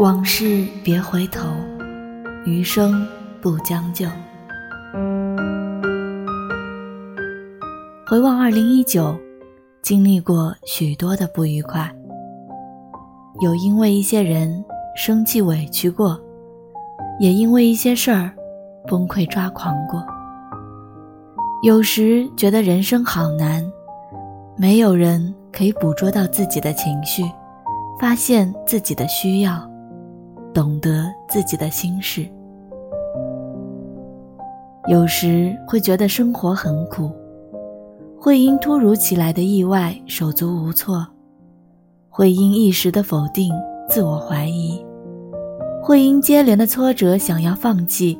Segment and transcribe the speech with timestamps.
[0.00, 1.46] 往事别回头，
[2.46, 3.06] 余生
[3.38, 4.06] 不将就。
[8.06, 9.14] 回望二零一九，
[9.82, 11.94] 经历过许多的不愉快，
[13.42, 14.64] 有因为一些人
[14.96, 16.18] 生气委屈过，
[17.18, 18.32] 也因为一些事儿
[18.88, 20.02] 崩溃抓狂过。
[21.62, 23.62] 有时觉得人生好难，
[24.56, 27.22] 没有人可以捕捉到自己的情绪，
[28.00, 29.69] 发现自己的需要，
[30.52, 32.26] 懂得自己的心事。
[34.88, 37.10] 有时会觉得生活很苦。
[38.18, 41.06] 会因突如其来的意外手足无措，
[42.10, 43.50] 会因一时的否定
[43.88, 44.84] 自我怀疑，
[45.82, 48.18] 会因接连的挫折想要放弃，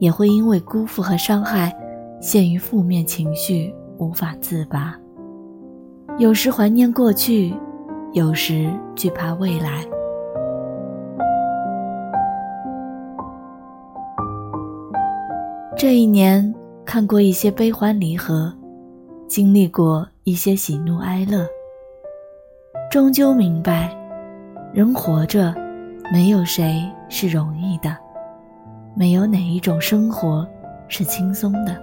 [0.00, 1.72] 也会因为辜负和伤害
[2.20, 4.98] 陷于负面情绪无法自拔。
[6.18, 7.54] 有时怀念过去，
[8.12, 9.84] 有时惧怕未来。
[15.80, 18.52] 这一年看过一些悲欢离合。
[19.26, 21.46] 经历过一些喜怒哀乐，
[22.90, 23.90] 终究明白，
[24.74, 25.54] 人活着，
[26.12, 27.96] 没有谁是容易的，
[28.94, 30.46] 没有哪一种生活
[30.86, 31.74] 是轻松的。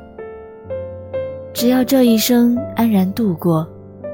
[1.52, 3.68] 只要这一生安然度过，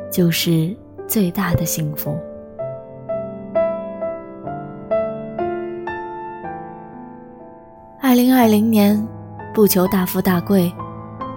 [0.10, 0.74] 就是
[1.10, 2.18] 最大的幸福。
[8.02, 9.06] 二零二零年，
[9.54, 10.74] 不求大富大贵，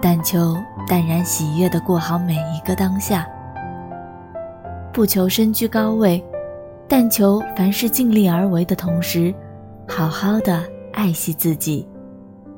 [0.01, 0.55] 但求。
[0.89, 3.27] 淡然喜悦地过好每一个当下，
[4.93, 6.23] 不求身居高位，
[6.87, 9.35] 但求凡事尽力而为的同时，
[9.85, 11.85] 好好的爱惜自己，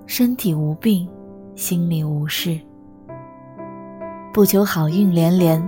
[0.05, 1.09] 身体无病，
[1.55, 2.59] 心里无事。
[4.31, 5.67] 不求好运连连，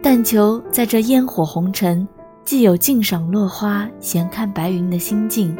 [0.00, 2.06] 但求在这烟火红尘，
[2.44, 5.52] 既有静赏落花、闲看白云的心境，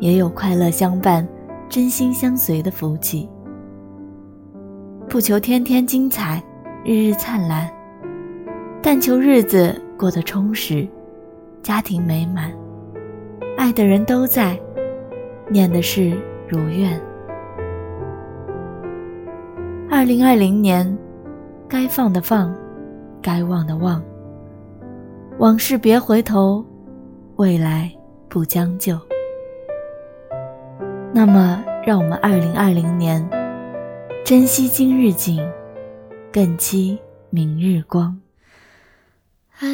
[0.00, 1.24] 也有快乐相伴、
[1.74, 3.28] 真心相随的福气。
[5.08, 6.40] 不求天天精彩，
[6.84, 7.68] 日日灿烂，
[8.80, 10.86] 但求日子过得充实，
[11.64, 12.52] 家庭美满，
[13.58, 14.56] 爱的人都在，
[15.48, 16.96] 念的事如愿。
[19.90, 20.96] 二零二零年，
[21.66, 22.54] 该放的放，
[23.20, 24.00] 该忘的忘，
[25.40, 26.64] 往事别回头，
[27.34, 27.92] 未来
[28.28, 28.96] 不将就。
[31.16, 33.24] 那么，让我们二零二零年。
[34.24, 35.40] 珍惜今日景，
[36.32, 36.98] 更期
[37.30, 38.18] 明日光。
[39.60, 39.68] 二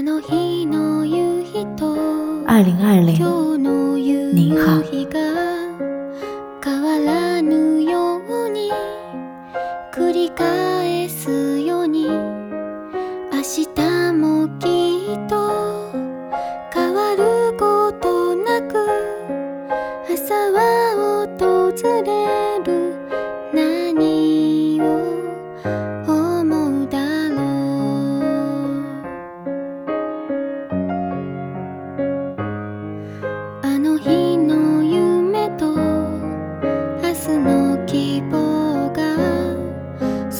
[2.62, 3.14] 零二零，
[4.34, 4.82] 你好。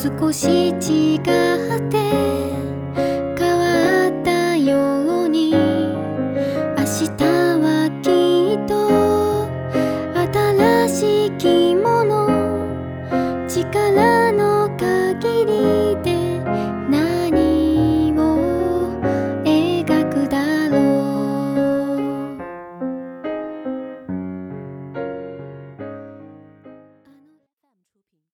[0.02, 1.98] 少し違って
[3.36, 5.56] 変わったように明
[6.78, 7.20] 日
[7.60, 8.08] はき
[8.56, 8.72] っと
[10.32, 12.26] 新しい着物
[13.46, 15.52] 力の限り
[16.02, 16.09] で